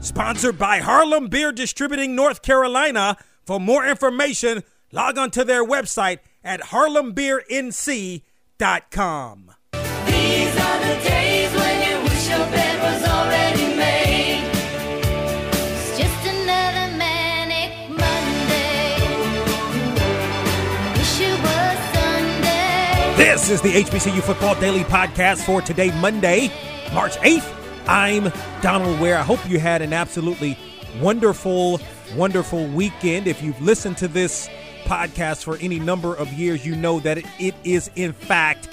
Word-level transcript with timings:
Sponsored 0.00 0.58
by 0.58 0.78
Harlem 0.78 1.28
Beer 1.28 1.52
Distributing 1.52 2.14
North 2.16 2.40
Carolina. 2.40 3.18
For 3.44 3.60
more 3.60 3.86
information, 3.86 4.62
log 4.92 5.18
on 5.18 5.30
to 5.32 5.44
their 5.44 5.62
website 5.64 6.20
at 6.42 6.62
harlembeernc.com. 6.62 8.22
These 9.72 10.56
are 10.56 10.80
the 10.80 10.94
days 11.04 11.52
when 11.54 11.82
you 11.86 12.00
wish 12.02 12.28
your 12.30 12.38
bed 12.38 12.80
was 12.82 13.02
already 13.08 13.76
made. 13.76 14.50
It's 15.52 15.98
just 15.98 16.26
another 16.26 16.96
manic 16.96 17.90
Monday. 17.90 18.96
Wish 20.96 21.20
it 21.20 21.38
was 21.42 21.78
Sunday. 21.92 23.14
This 23.16 23.50
is 23.50 23.60
the 23.60 23.72
HBCU 23.72 24.22
Football 24.22 24.54
Daily 24.58 24.84
Podcast 24.84 25.44
for 25.44 25.60
today, 25.60 25.90
Monday, 26.00 26.50
March 26.94 27.16
8th. 27.18 27.58
I'm 27.86 28.32
Donal 28.62 29.00
Ware. 29.00 29.18
I 29.18 29.22
hope 29.22 29.48
you 29.48 29.58
had 29.58 29.82
an 29.82 29.92
absolutely 29.92 30.58
wonderful, 31.00 31.80
wonderful 32.14 32.66
weekend. 32.68 33.26
If 33.26 33.42
you've 33.42 33.60
listened 33.60 33.96
to 33.98 34.08
this 34.08 34.48
podcast 34.84 35.44
for 35.44 35.56
any 35.56 35.78
number 35.78 36.14
of 36.14 36.32
years, 36.32 36.64
you 36.64 36.76
know 36.76 37.00
that 37.00 37.18
it, 37.38 37.54
is, 37.64 37.90
in 37.96 38.12
fact, 38.12 38.68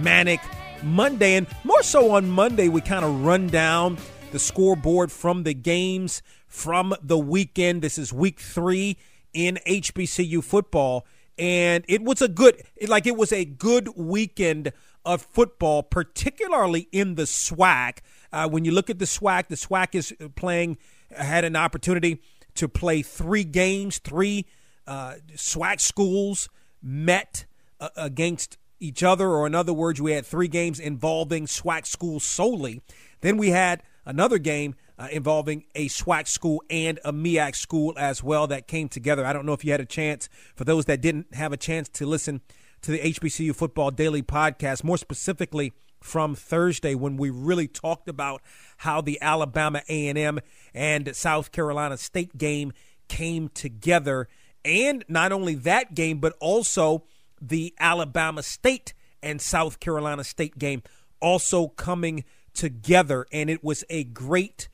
Manic 0.00 0.40
Monday. 0.82 1.34
And 1.34 1.46
more 1.64 1.82
so 1.82 2.12
on 2.12 2.30
Monday, 2.30 2.68
we 2.68 2.80
kind 2.80 3.04
of 3.04 3.24
run 3.24 3.48
down 3.48 3.98
the 4.30 4.38
scoreboard 4.38 5.12
from 5.12 5.42
the 5.42 5.54
games 5.54 6.22
from 6.46 6.94
the 7.02 7.18
weekend. 7.18 7.82
This 7.82 7.98
is 7.98 8.12
week 8.12 8.40
three 8.40 8.96
in 9.32 9.58
HBCU 9.66 10.42
football. 10.42 11.06
And 11.38 11.84
it 11.88 12.02
was 12.02 12.22
a 12.22 12.28
good, 12.28 12.62
like, 12.86 13.06
it 13.06 13.16
was 13.16 13.32
a 13.32 13.44
good 13.44 13.88
weekend 13.96 14.72
of 15.04 15.22
football, 15.22 15.82
particularly 15.82 16.88
in 16.92 17.14
the 17.14 17.24
SWAC. 17.24 17.98
Uh, 18.32 18.48
when 18.48 18.64
you 18.64 18.72
look 18.72 18.90
at 18.90 18.98
the 18.98 19.04
SWAC, 19.04 19.48
the 19.48 19.56
SWAC 19.56 19.94
is 19.94 20.14
playing, 20.34 20.78
had 21.10 21.44
an 21.44 21.56
opportunity 21.56 22.20
to 22.54 22.68
play 22.68 23.02
three 23.02 23.44
games. 23.44 23.98
Three 23.98 24.46
uh, 24.86 25.14
SWAC 25.34 25.80
schools 25.80 26.48
met 26.82 27.46
uh, 27.80 27.88
against 27.96 28.58
each 28.80 29.02
other, 29.02 29.28
or 29.28 29.46
in 29.46 29.54
other 29.54 29.72
words, 29.72 30.00
we 30.00 30.12
had 30.12 30.26
three 30.26 30.48
games 30.48 30.80
involving 30.80 31.46
SWAC 31.46 31.86
schools 31.86 32.24
solely. 32.24 32.80
Then 33.20 33.36
we 33.36 33.50
had 33.50 33.82
another 34.04 34.38
game 34.38 34.74
uh, 34.98 35.08
involving 35.10 35.64
a 35.74 35.88
SWAC 35.88 36.26
school 36.28 36.62
and 36.68 36.98
a 37.04 37.12
MEAC 37.12 37.56
school 37.56 37.94
as 37.96 38.22
well 38.22 38.46
that 38.48 38.66
came 38.66 38.88
together. 38.88 39.24
I 39.24 39.32
don't 39.32 39.46
know 39.46 39.52
if 39.52 39.64
you 39.64 39.70
had 39.70 39.80
a 39.80 39.86
chance, 39.86 40.28
for 40.54 40.64
those 40.64 40.86
that 40.86 41.00
didn't 41.00 41.34
have 41.34 41.52
a 41.52 41.56
chance 41.56 41.88
to 41.90 42.06
listen 42.06 42.40
to 42.82 42.90
the 42.90 42.98
HBCU 42.98 43.54
Football 43.54 43.92
Daily 43.92 44.22
podcast, 44.22 44.84
more 44.84 44.98
specifically 44.98 45.72
from 46.00 46.34
Thursday 46.34 46.94
when 46.94 47.16
we 47.16 47.30
really 47.30 47.68
talked 47.68 48.08
about 48.08 48.42
how 48.78 49.00
the 49.00 49.20
Alabama 49.22 49.82
A&M 49.88 50.40
and 50.74 51.14
South 51.14 51.52
Carolina 51.52 51.96
State 51.96 52.36
game 52.36 52.72
came 53.08 53.48
together. 53.48 54.28
And 54.64 55.04
not 55.08 55.32
only 55.32 55.54
that 55.54 55.94
game 55.94 56.18
but 56.18 56.34
also 56.40 57.04
the 57.40 57.74
Alabama 57.78 58.42
State 58.42 58.94
and 59.22 59.40
South 59.40 59.80
Carolina 59.80 60.24
State 60.24 60.58
game 60.58 60.82
also 61.20 61.68
coming 61.68 62.24
together. 62.52 63.26
And 63.32 63.48
it 63.48 63.62
was 63.62 63.84
a 63.88 64.04
great 64.04 64.68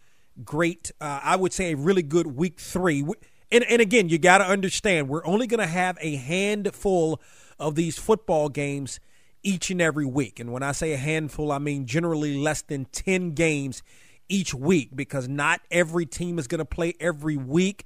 great 0.45 0.93
uh, 1.01 1.21
I 1.23 1.37
would 1.37 1.53
say 1.53 1.73
a 1.73 1.77
really 1.77 2.03
good 2.03 2.29
week 2.29 2.61
3 2.61 3.05
and 3.51 3.65
and 3.65 3.83
again 3.83 4.09
you 4.09 4.19
got 4.19 4.39
to 4.39 4.45
understand 4.45 5.09
we're 5.09 5.27
only 5.27 5.49
going 5.49 5.59
to 5.59 5.67
have 5.67 5.99
a 6.01 6.15
handful 6.15 7.21
of 7.59 7.75
these 7.75 7.99
football 7.99 8.49
games 8.49 9.01
each 9.43 9.71
and 9.71 9.81
every 9.81 10.07
week. 10.07 10.41
And 10.41 10.53
when 10.53 10.63
I 10.63 10.73
say 10.73 10.93
a 10.93 10.97
handful, 10.97 11.53
I 11.53 11.59
mean 11.59 11.87
generally 11.87 12.37
less 12.37 12.63
than 12.63 12.87
10 12.87 13.33
games 13.33 13.83
each 14.29 14.55
week 14.55 14.91
because 14.95 15.29
not 15.29 15.61
every 15.71 16.07
team 16.07 16.39
is 16.39 16.47
going 16.47 16.59
to 16.59 16.65
play 16.65 16.95
every 17.01 17.37
week 17.37 17.85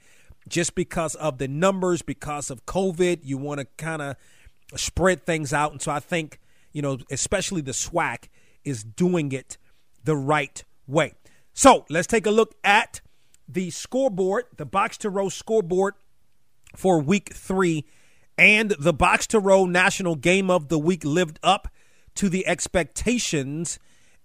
just 0.48 0.74
because 0.74 1.14
of 1.14 1.38
the 1.38 1.48
numbers, 1.48 2.02
because 2.02 2.50
of 2.50 2.66
COVID. 2.66 3.20
You 3.22 3.38
want 3.38 3.60
to 3.60 3.66
kind 3.76 4.02
of 4.02 4.16
spread 4.76 5.24
things 5.24 5.52
out. 5.52 5.72
And 5.72 5.80
so 5.80 5.92
I 5.92 6.00
think, 6.00 6.40
you 6.72 6.82
know, 6.82 6.98
especially 7.10 7.60
the 7.60 7.72
SWAC 7.72 8.28
is 8.64 8.82
doing 8.82 9.32
it 9.32 9.58
the 10.04 10.16
right 10.16 10.64
way. 10.86 11.14
So 11.54 11.84
let's 11.88 12.06
take 12.06 12.26
a 12.26 12.30
look 12.30 12.54
at 12.64 13.00
the 13.48 13.70
scoreboard, 13.70 14.44
the 14.56 14.64
box 14.64 14.96
to 14.98 15.10
row 15.10 15.28
scoreboard 15.28 15.94
for 16.74 17.00
week 17.00 17.34
three 17.34 17.84
and 18.42 18.70
the 18.70 18.92
Box 18.92 19.28
to 19.28 19.38
Row 19.38 19.66
National 19.66 20.16
Game 20.16 20.50
of 20.50 20.66
the 20.66 20.78
Week 20.78 21.04
lived 21.04 21.38
up 21.44 21.68
to 22.16 22.28
the 22.28 22.44
expectations. 22.48 23.78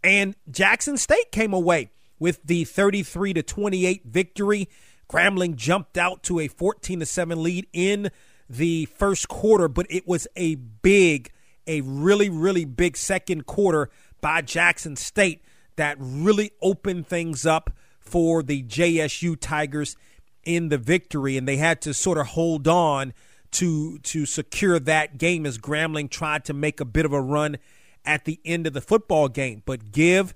And 0.04 0.36
Jackson 0.50 0.98
State 0.98 1.32
came 1.32 1.54
away 1.54 1.92
with 2.18 2.42
the 2.44 2.64
33 2.64 3.34
to 3.34 3.44
28 3.44 4.06
victory. 4.06 4.70
Grambling 5.08 5.56
jumped 5.56 6.00
out 6.00 6.24
to 6.24 6.40
a 6.40 6.48
14 6.48 7.02
to 7.02 7.06
7 7.06 7.44
lead 7.44 7.68
in 7.72 8.10
the 8.50 8.86
first 8.86 9.28
quarter, 9.28 9.68
but 9.68 9.86
it 9.88 10.08
was 10.08 10.28
a 10.36 10.56
big, 10.56 11.30
a 11.68 11.82
really, 11.82 12.28
really 12.28 12.66
big 12.66 12.98
second 12.98 13.46
quarter 13.46 13.92
by 14.20 14.42
Jackson 14.42 14.96
State 14.96 15.44
that 15.76 15.96
really 16.00 16.54
opened 16.60 17.06
things 17.06 17.46
up 17.46 17.70
for 18.00 18.42
the 18.42 18.64
JSU 18.64 19.40
Tigers 19.40 19.96
in 20.44 20.70
the 20.70 20.80
victory. 20.80 21.38
And 21.38 21.48
they 21.48 21.58
had 21.58 21.84
to 21.84 21.94
sort 21.94 22.18
of 22.18 22.26
hold 22.26 22.68
on 22.68 23.14
to 23.52 24.00
to 24.00 24.26
secure 24.26 24.80
that 24.80 25.18
game 25.18 25.46
as 25.46 25.58
Grambling 25.58 26.10
tried 26.10 26.46
to 26.46 26.54
make 26.54 26.80
a 26.80 26.86
bit 26.86 27.06
of 27.06 27.14
a 27.14 27.22
run 27.22 27.58
at 28.06 28.26
the 28.26 28.40
end 28.46 28.68
of 28.68 28.74
the 28.74 28.82
football 28.82 29.28
game. 29.28 29.64
But 29.66 29.92
give 29.92 30.34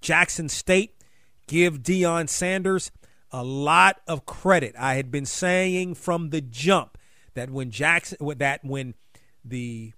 Jackson 0.00 0.48
State, 0.48 0.94
give 1.46 1.82
Deion 1.82 2.28
Sanders 2.28 2.90
a 3.30 3.42
lot 3.42 4.00
of 4.06 4.26
credit. 4.26 4.74
I 4.78 4.94
had 4.94 5.10
been 5.10 5.26
saying 5.26 5.94
from 5.94 6.30
the 6.30 6.40
jump 6.40 6.98
that 7.34 7.50
when 7.50 7.70
Jackson 7.70 8.18
that 8.36 8.64
when 8.64 8.94
the 9.44 9.92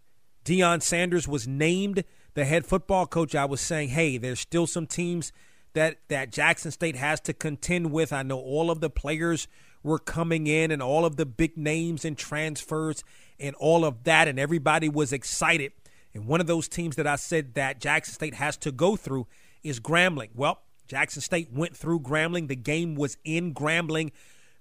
Deion 0.45 0.83
Sanders 0.83 1.27
was 1.27 1.49
named 1.49 2.05
the 2.35 2.45
head 2.45 2.67
football 2.67 3.07
coach, 3.07 3.35
I 3.35 3.45
was 3.45 3.61
saying, 3.61 3.91
hey, 3.91 4.19
there's 4.19 4.41
still 4.41 4.67
some 4.67 4.87
teams 4.87 5.33
that 5.73 5.99
that 6.09 6.31
Jackson 6.31 6.71
State 6.71 6.97
has 6.97 7.21
to 7.21 7.33
contend 7.33 7.93
with. 7.93 8.13
I 8.13 8.23
know 8.23 8.39
all 8.39 8.71
of 8.71 8.81
the 8.81 8.91
players 8.91 9.49
were 9.85 10.01
coming 10.01 10.49
in 10.49 10.73
and 10.73 10.83
all 10.83 11.05
of 11.05 11.15
the 11.15 11.27
big 11.27 11.57
names 11.57 12.05
and 12.05 12.19
transfers 12.19 13.05
and 13.39 13.55
all 13.57 13.85
of 13.85 14.03
that, 14.05 14.27
and 14.27 14.41
everybody 14.41 14.89
was 14.89 15.13
excited. 15.13 15.73
And 16.15 16.27
one 16.27 16.41
of 16.41 16.47
those 16.47 16.69
teams 16.69 16.97
that 16.97 17.07
I 17.07 17.17
said 17.17 17.55
that 17.55 17.81
Jackson 17.81 18.15
State 18.15 18.35
has 18.35 18.57
to 18.59 18.73
go 18.73 18.97
through 18.97 19.27
is 19.63 19.81
Grambling. 19.81 20.31
Well, 20.35 20.61
Jackson 20.87 21.23
State 21.23 21.53
went 21.53 21.77
through 21.77 22.01
Grambling. 22.01 22.49
The 22.49 22.57
game 22.57 22.95
was 22.95 23.17
in 23.25 23.55
Grambling, 23.55 24.13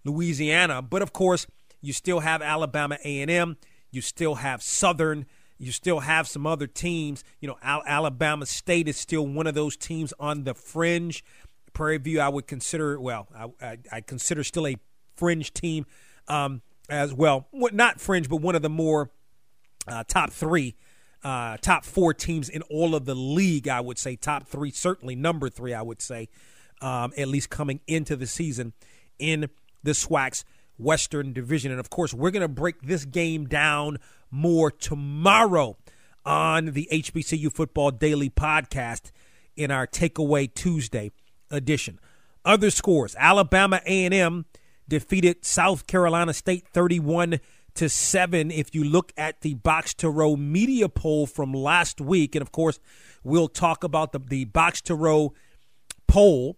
Louisiana. 0.04 0.82
But 0.82 1.02
of 1.02 1.14
course, 1.14 1.48
you 1.82 1.94
still 1.94 2.22
have 2.22 2.42
Alabama 2.42 2.98
A&M. 3.04 3.58
You 3.92 4.02
still 4.02 4.36
have 4.36 4.64
Southern. 4.64 5.26
You 5.60 5.72
still 5.72 6.00
have 6.00 6.28
some 6.28 6.48
other 6.48 6.66
teams. 6.68 7.24
You 7.40 7.50
know, 7.50 7.58
Al- 7.62 7.84
Alabama 7.86 8.46
State 8.46 8.88
is 8.88 8.98
still 8.98 9.28
one 9.28 9.48
of 9.48 9.54
those 9.54 9.78
teams 9.78 10.14
on 10.20 10.46
the 10.46 10.54
fringe. 10.54 11.24
Prairie 11.74 11.98
View, 11.98 12.20
I 12.20 12.30
would 12.30 12.48
consider, 12.48 13.00
well, 13.00 13.28
I, 13.36 13.66
I, 13.66 13.78
I 13.92 14.02
consider 14.02 14.44
still 14.44 14.68
a 14.68 14.78
fringe 15.16 15.54
team 15.54 15.86
um, 16.28 16.62
as 16.90 17.14
well. 17.14 17.48
Not 17.54 18.00
fringe, 18.00 18.30
but 18.30 18.38
one 18.38 18.56
of 18.56 18.62
the 18.62 18.70
more 18.70 19.12
uh, 19.88 20.04
top 20.08 20.32
three, 20.32 20.76
uh, 21.24 21.58
top 21.58 21.86
four 21.86 22.14
teams 22.14 22.50
in 22.50 22.62
all 22.64 22.96
of 22.96 23.06
the 23.06 23.16
league, 23.16 23.68
I 23.68 23.82
would 23.82 23.98
say. 23.98 24.16
Top 24.16 24.48
three, 24.48 24.72
certainly 24.72 25.16
number 25.16 25.50
three, 25.50 25.74
I 25.74 25.82
would 25.82 26.02
say, 26.02 26.30
um, 26.82 27.14
at 27.18 27.28
least 27.28 27.50
coming 27.50 27.80
into 27.88 28.16
the 28.16 28.28
season 28.28 28.74
in 29.20 29.50
the 29.84 29.92
SWAC's 29.92 30.46
Western 30.78 31.34
Division. 31.34 31.72
And 31.72 31.80
of 31.80 31.90
course, 31.90 32.14
we're 32.14 32.32
going 32.32 32.42
to 32.42 32.48
break 32.48 32.82
this 32.82 33.06
game 33.06 33.46
down 33.46 33.98
more 34.32 34.72
tomorrow 34.72 35.78
on 36.26 36.68
the 36.68 36.88
HBCU 36.92 37.52
Football 37.52 37.92
Daily 37.92 38.30
Podcast 38.30 39.12
in 39.56 39.72
our 39.72 39.86
Takeaway 39.86 40.54
Tuesday 40.54 41.12
edition. 41.52 42.00
Other 42.46 42.70
scores: 42.72 43.16
Alabama 43.18 43.82
A&M 43.86 44.46
defeated 44.94 45.44
South 45.44 45.88
Carolina 45.88 46.34
State 46.34 46.68
31 46.68 47.40
to 47.74 47.90
7 47.90 48.52
if 48.52 48.76
you 48.76 48.84
look 48.84 49.12
at 49.18 49.42
the 49.42 49.56
box 49.56 49.94
to 49.96 50.08
row 50.08 50.36
media 50.36 50.88
poll 50.88 51.26
from 51.26 51.52
last 51.52 52.00
week 52.00 52.36
and 52.36 52.44
of 52.44 52.52
course 52.52 52.80
we'll 53.24 53.48
talk 53.48 53.84
about 53.84 54.12
the, 54.12 54.20
the 54.20 54.46
box 54.46 54.80
to 54.82 54.94
row 54.94 55.34
poll 56.08 56.56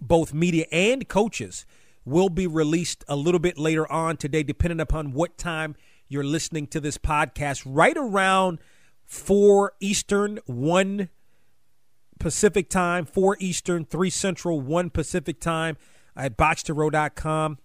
both 0.00 0.32
media 0.32 0.64
and 0.72 1.06
coaches 1.06 1.66
will 2.04 2.30
be 2.30 2.46
released 2.46 3.04
a 3.06 3.16
little 3.16 3.38
bit 3.38 3.58
later 3.58 3.90
on 3.90 4.16
today, 4.16 4.42
depending 4.42 4.80
upon 4.80 5.12
what 5.12 5.38
time 5.38 5.76
you're 6.08 6.24
listening 6.24 6.66
to 6.68 6.80
this 6.80 6.98
podcast, 6.98 7.62
right 7.66 7.96
around 7.96 8.58
4 9.04 9.74
Eastern, 9.80 10.40
1 10.46 11.08
Pacific 12.18 12.68
time, 12.68 13.04
4 13.04 13.36
Eastern, 13.40 13.84
3 13.84 14.10
Central, 14.10 14.60
1 14.60 14.90
Pacific 14.90 15.40
time 15.40 15.76
at 16.16 16.36
box2row.com. 16.36 17.58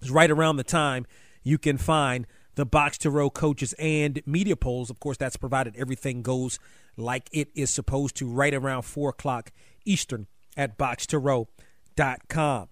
It's 0.00 0.10
right 0.10 0.30
around 0.30 0.56
the 0.56 0.64
time 0.64 1.06
you 1.42 1.58
can 1.58 1.78
find 1.78 2.26
the 2.56 2.66
Box 2.66 2.98
to 2.98 3.10
Row 3.10 3.30
coaches 3.30 3.74
and 3.78 4.20
media 4.26 4.56
polls. 4.56 4.90
Of 4.90 4.98
course, 4.98 5.16
that's 5.16 5.36
provided 5.36 5.76
everything 5.76 6.22
goes 6.22 6.58
like 6.96 7.28
it 7.32 7.48
is 7.54 7.70
supposed 7.70 8.16
to 8.16 8.28
right 8.28 8.54
around 8.54 8.82
4 8.82 9.10
o'clock 9.10 9.52
Eastern 9.84 10.26
at 10.56 10.76
box2row.com. 10.78 12.68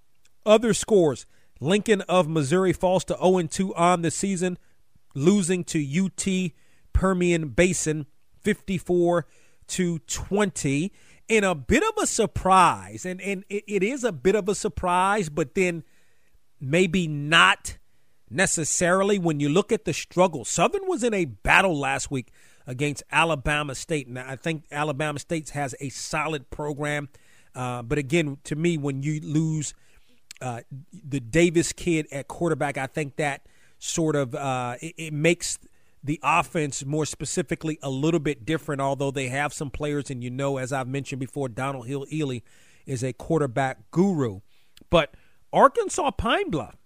Other 0.47 0.75
scores 0.75 1.27
Lincoln 1.61 2.01
of 2.03 2.29
Missouri 2.29 2.73
falls 2.73 3.05
to 3.05 3.17
0 3.17 3.43
2 3.43 3.75
on 3.75 4.03
the 4.03 4.11
season, 4.11 4.59
losing 5.15 5.65
to 5.65 5.79
UT 6.05 6.53
Permian 6.93 7.49
Basin 7.49 8.07
54 8.41 9.27
to 9.69 9.99
20 10.01 10.93
in 11.29 11.45
a 11.45 11.55
bit 11.55 11.83
of 11.83 12.03
a 12.03 12.07
surprise. 12.07 13.05
And, 13.07 13.21
and 13.21 13.45
it, 13.49 13.65
it 13.67 13.83
is 13.83 14.05
a 14.05 14.13
bit 14.13 14.35
of 14.35 14.49
a 14.49 14.55
surprise, 14.55 15.29
but 15.29 15.55
then 15.55 15.85
maybe 16.61 17.07
not 17.07 17.79
necessarily 18.31 19.19
when 19.19 19.41
you 19.41 19.49
look 19.49 19.73
at 19.73 19.85
the 19.85 19.93
struggle. 19.93 20.45
Southern 20.45 20.87
was 20.87 21.03
in 21.05 21.15
a 21.15 21.25
battle 21.25 21.79
last 21.79 22.11
week 22.11 22.33
against 22.67 23.03
Alabama 23.13 23.75
State, 23.75 24.07
and 24.07 24.19
I 24.19 24.37
think 24.37 24.65
Alabama 24.73 25.19
State 25.19 25.51
has 25.51 25.75
a 25.81 25.91
solid 25.91 26.51
program. 26.51 27.09
Uh, 27.55 27.83
but 27.83 27.99
again, 27.99 28.39
to 28.45 28.57
me, 28.57 28.79
when 28.79 29.03
you 29.03 29.21
lose 29.21 29.75
uh, 30.41 30.63
the 30.93 31.21
Davis 31.21 31.73
kid 31.73 32.07
at 32.11 32.27
quarterback, 32.29 32.79
I 32.79 32.87
think 32.87 33.17
that 33.17 33.47
sort 33.79 34.17
of 34.17 34.35
uh, 34.35 34.77
it, 34.81 34.95
it, 34.97 35.13
makes 35.13 35.59
the 36.05 36.21
offense 36.23 36.85
more 36.85 37.07
specifically 37.07 37.79
a 37.83 37.91
little 37.91 38.21
bit 38.21 38.45
different. 38.45 38.81
Although 38.81 39.11
they 39.11 39.29
have 39.29 39.53
some 39.53 39.71
players, 39.71 40.11
and 40.11 40.23
you 40.23 40.31
know, 40.31 40.59
as 40.59 40.73
I've 40.73 40.87
mentioned 40.87 41.19
before, 41.19 41.49
Donald 41.49 41.87
Hill-Eley 41.87 42.45
is 42.87 43.03
a 43.03 43.13
quarterback 43.13 43.91
guru. 43.91 44.41
But 44.91 45.15
Arkansas 45.53 46.11
Pine 46.13 46.51
Bluff 46.51 46.77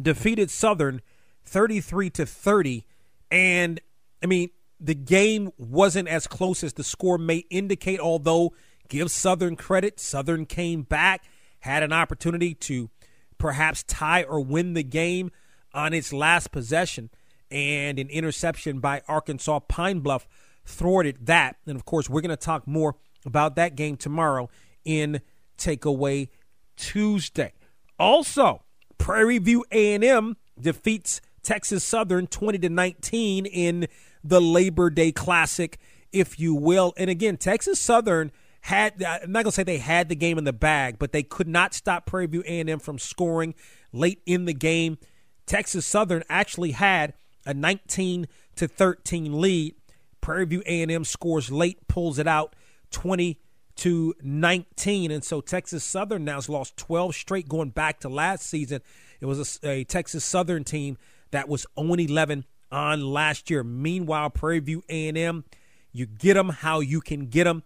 defeated 0.00 0.50
Southern 0.50 1.00
33 1.44 2.10
to 2.10 2.26
30, 2.26 2.86
and 3.30 3.80
I 4.22 4.26
mean 4.26 4.50
the 4.78 4.94
game 4.94 5.50
wasn't 5.56 6.08
as 6.08 6.26
close 6.26 6.62
as 6.62 6.74
the 6.74 6.84
score 6.84 7.16
may 7.16 7.38
indicate. 7.48 7.98
Although 7.98 8.52
give 8.88 9.10
Southern 9.10 9.56
credit, 9.56 9.98
Southern 9.98 10.44
came 10.44 10.82
back 10.82 11.24
had 11.64 11.82
an 11.82 11.94
opportunity 11.94 12.52
to 12.52 12.90
perhaps 13.38 13.82
tie 13.84 14.22
or 14.22 14.38
win 14.38 14.74
the 14.74 14.82
game 14.82 15.30
on 15.72 15.94
its 15.94 16.12
last 16.12 16.52
possession, 16.52 17.08
and 17.54 17.98
an 17.98 18.08
interception 18.08 18.80
by 18.80 19.02
Arkansas 19.08 19.60
Pine 19.60 20.00
Bluff 20.00 20.26
thwarted 20.64 21.26
that. 21.26 21.56
And 21.66 21.76
of 21.76 21.84
course, 21.84 22.10
we're 22.10 22.20
going 22.20 22.30
to 22.30 22.36
talk 22.36 22.66
more 22.66 22.96
about 23.24 23.56
that 23.56 23.76
game 23.76 23.96
tomorrow 23.96 24.50
in 24.84 25.20
Takeaway 25.56 26.28
Tuesday. 26.76 27.52
Also, 27.98 28.64
Prairie 28.98 29.38
View 29.38 29.64
A&M 29.70 30.36
defeats 30.60 31.20
Texas 31.42 31.84
Southern 31.84 32.26
20 32.26 32.58
to 32.58 32.68
19 32.68 33.46
in 33.46 33.86
the 34.22 34.40
Labor 34.40 34.90
Day 34.90 35.12
Classic, 35.12 35.78
if 36.12 36.40
you 36.40 36.54
will. 36.54 36.92
And 36.96 37.08
again, 37.08 37.36
Texas 37.36 37.80
Southern– 37.80 38.32
had 38.64 39.02
I'm 39.02 39.30
not 39.30 39.44
gonna 39.44 39.52
say 39.52 39.62
they 39.62 39.76
had 39.76 40.08
the 40.08 40.14
game 40.14 40.38
in 40.38 40.44
the 40.44 40.52
bag, 40.52 40.98
but 40.98 41.12
they 41.12 41.22
could 41.22 41.46
not 41.46 41.74
stop 41.74 42.06
Prairie 42.06 42.26
View 42.26 42.42
A&M 42.46 42.78
from 42.78 42.98
scoring 42.98 43.54
late 43.92 44.22
in 44.24 44.46
the 44.46 44.54
game. 44.54 44.96
Texas 45.44 45.84
Southern 45.84 46.22
actually 46.30 46.70
had 46.70 47.12
a 47.46 47.54
19 47.54 48.26
to 48.56 48.68
13 48.68 49.40
lead. 49.40 49.74
Prairie 50.20 50.46
View 50.46 50.62
A&M 50.64 51.04
scores 51.04 51.50
late, 51.50 51.86
pulls 51.86 52.18
it 52.18 52.26
out 52.26 52.56
20 52.92 53.38
to 53.76 54.14
19, 54.22 55.10
and 55.10 55.24
so 55.24 55.40
Texas 55.40 55.82
Southern 55.84 56.24
now 56.24 56.36
has 56.36 56.48
lost 56.48 56.76
12 56.76 57.14
straight 57.14 57.48
going 57.48 57.70
back 57.70 58.00
to 58.00 58.08
last 58.08 58.46
season. 58.46 58.80
It 59.20 59.26
was 59.26 59.60
a, 59.62 59.68
a 59.68 59.84
Texas 59.84 60.24
Southern 60.24 60.64
team 60.64 60.96
that 61.32 61.48
was 61.48 61.66
0 61.78 61.94
11 61.94 62.44
on 62.70 63.04
last 63.04 63.50
year. 63.50 63.64
Meanwhile, 63.64 64.30
Prairie 64.30 64.60
View 64.60 64.82
A&M, 64.88 65.44
you 65.92 66.06
get 66.06 66.34
them 66.34 66.50
how 66.50 66.80
you 66.80 67.00
can 67.00 67.26
get 67.26 67.44
them 67.44 67.62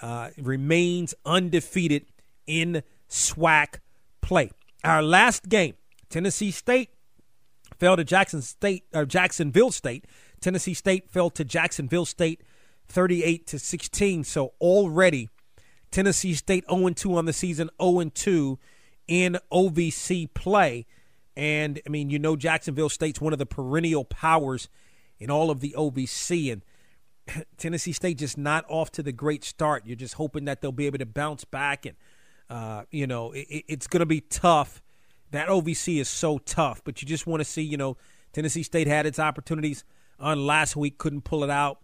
uh, 0.00 0.30
remains 0.36 1.14
undefeated 1.24 2.06
in 2.46 2.82
SWAC 3.08 3.80
play. 4.20 4.50
Our 4.84 5.02
last 5.02 5.48
game, 5.48 5.74
Tennessee 6.10 6.50
State 6.50 6.90
fell 7.78 7.96
to 7.96 8.04
Jackson 8.04 8.42
State 8.42 8.84
or 8.94 9.04
Jacksonville 9.04 9.70
State. 9.70 10.04
Tennessee 10.40 10.74
State 10.74 11.10
fell 11.10 11.30
to 11.30 11.44
Jacksonville 11.44 12.04
State 12.04 12.42
38 12.88 13.46
to 13.48 13.58
16. 13.58 14.24
So 14.24 14.52
already 14.60 15.28
Tennessee 15.90 16.34
State 16.34 16.64
0 16.70 16.90
2 16.90 17.16
on 17.16 17.24
the 17.24 17.32
season, 17.32 17.70
0 17.80 18.10
2 18.14 18.58
in 19.08 19.38
OVC 19.52 20.32
play. 20.34 20.86
And 21.36 21.80
I 21.86 21.90
mean, 21.90 22.10
you 22.10 22.18
know, 22.18 22.36
Jacksonville 22.36 22.88
State's 22.88 23.20
one 23.20 23.32
of 23.32 23.38
the 23.38 23.46
perennial 23.46 24.04
powers 24.04 24.68
in 25.18 25.30
all 25.30 25.50
of 25.50 25.60
the 25.60 25.74
OVC. 25.76 26.52
And 26.52 26.62
Tennessee 27.56 27.92
State 27.92 28.18
just 28.18 28.38
not 28.38 28.64
off 28.68 28.90
to 28.92 29.02
the 29.02 29.12
great 29.12 29.44
start. 29.44 29.86
You're 29.86 29.96
just 29.96 30.14
hoping 30.14 30.44
that 30.46 30.60
they'll 30.60 30.72
be 30.72 30.86
able 30.86 30.98
to 30.98 31.06
bounce 31.06 31.44
back, 31.44 31.86
and 31.86 31.96
uh, 32.48 32.84
you 32.90 33.06
know 33.06 33.32
it, 33.32 33.64
it's 33.68 33.86
going 33.86 34.00
to 34.00 34.06
be 34.06 34.20
tough. 34.20 34.82
That 35.30 35.48
OVC 35.48 36.00
is 36.00 36.08
so 36.08 36.38
tough, 36.38 36.82
but 36.84 37.02
you 37.02 37.08
just 37.08 37.26
want 37.26 37.40
to 37.40 37.44
see. 37.44 37.62
You 37.62 37.76
know, 37.76 37.96
Tennessee 38.32 38.62
State 38.62 38.86
had 38.86 39.06
its 39.06 39.18
opportunities 39.18 39.84
on 40.18 40.46
last 40.46 40.76
week, 40.76 40.98
couldn't 40.98 41.22
pull 41.22 41.44
it 41.44 41.50
out. 41.50 41.78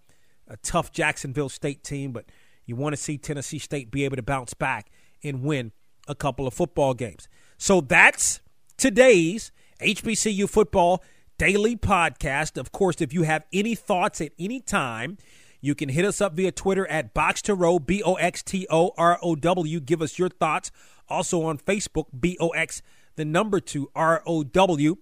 A 0.48 0.56
tough 0.58 0.92
Jacksonville 0.92 1.48
State 1.48 1.82
team, 1.82 2.12
but 2.12 2.26
you 2.66 2.76
want 2.76 2.94
to 2.94 3.00
see 3.00 3.18
Tennessee 3.18 3.58
State 3.58 3.90
be 3.90 4.04
able 4.04 4.16
to 4.16 4.22
bounce 4.22 4.54
back 4.54 4.90
and 5.22 5.42
win 5.42 5.72
a 6.08 6.14
couple 6.14 6.46
of 6.46 6.54
football 6.54 6.94
games. 6.94 7.28
So 7.58 7.80
that's 7.80 8.40
today's 8.76 9.52
HBCU 9.80 10.48
football 10.48 11.02
daily 11.38 11.76
podcast. 11.76 12.58
Of 12.58 12.72
course, 12.72 13.00
if 13.00 13.12
you 13.12 13.22
have 13.22 13.44
any 13.52 13.74
thoughts 13.74 14.20
at 14.20 14.32
any 14.38 14.60
time, 14.60 15.18
you 15.60 15.74
can 15.74 15.88
hit 15.88 16.04
us 16.04 16.20
up 16.20 16.34
via 16.34 16.52
Twitter 16.52 16.86
at 16.88 17.14
Box 17.14 17.40
to 17.42 17.54
Row, 17.54 17.78
B 17.78 18.02
O 18.02 18.14
X 18.14 18.42
T 18.42 18.66
O 18.68 18.92
R 18.98 19.18
O 19.22 19.36
W. 19.36 19.80
Give 19.80 20.02
us 20.02 20.18
your 20.18 20.28
thoughts. 20.28 20.70
Also 21.08 21.42
on 21.42 21.58
Facebook, 21.58 22.06
B 22.18 22.36
O 22.40 22.48
X, 22.50 22.82
the 23.16 23.24
number 23.24 23.60
two, 23.60 23.90
R 23.94 24.22
O 24.26 24.42
W. 24.42 24.96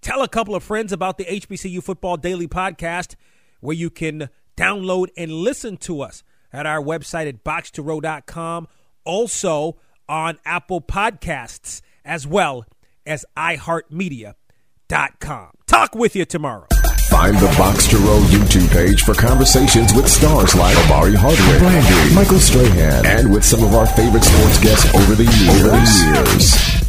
Tell 0.00 0.22
a 0.22 0.28
couple 0.28 0.54
of 0.54 0.62
friends 0.62 0.92
about 0.92 1.18
the 1.18 1.24
HBCU 1.24 1.82
Football 1.82 2.16
Daily 2.16 2.46
Podcast, 2.46 3.16
where 3.60 3.76
you 3.76 3.90
can 3.90 4.28
download 4.56 5.08
and 5.16 5.32
listen 5.32 5.76
to 5.78 6.00
us 6.00 6.22
at 6.52 6.66
our 6.66 6.80
website 6.80 7.28
at 7.28 7.42
box2row.com. 7.42 8.68
Also 9.04 9.76
on 10.08 10.38
Apple 10.44 10.80
Podcasts, 10.80 11.80
as 12.04 12.26
well 12.26 12.64
as 13.04 13.24
iHeartMedia.com. 13.36 15.50
Talk 15.66 15.94
with 15.94 16.16
you 16.16 16.24
tomorrow. 16.24 16.66
Find 17.08 17.36
the 17.36 17.46
Box 17.56 17.86
to 17.88 17.96
Row 17.98 18.18
YouTube 18.28 18.70
page 18.72 19.02
for 19.02 19.14
conversations 19.14 19.94
with 19.94 20.08
stars 20.08 20.54
like 20.54 20.76
Omari 20.84 21.14
Hardwick, 21.14 21.58
Brandy, 21.60 22.14
Michael 22.14 22.40
Strahan, 22.40 23.06
and 23.06 23.32
with 23.32 23.44
some 23.44 23.62
of 23.62 23.74
our 23.74 23.86
favorite 23.86 24.24
sports 24.24 24.58
guests 24.58 24.92
over 24.94 25.14
the 25.14 25.24
years. 25.24 25.62
Over 25.62 25.70
the 25.70 26.30
years. 26.30 26.85